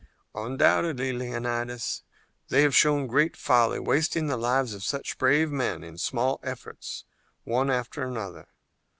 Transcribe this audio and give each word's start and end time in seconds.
"Undoubtedly, 0.33 1.13
Leonidas. 1.13 2.01
They 2.47 2.63
have 2.63 2.75
shown 2.75 3.07
folly, 3.35 3.79
wasting 3.79 4.25
the 4.25 4.35
lives 4.35 4.73
of 4.73 4.81
such 4.83 5.19
brave 5.19 5.51
men 5.51 5.83
in 5.83 5.99
small 5.99 6.39
efforts 6.41 7.05
one 7.43 7.69
after 7.69 8.01
another. 8.01 8.47